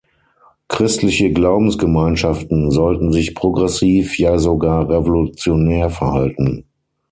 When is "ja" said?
4.17-4.39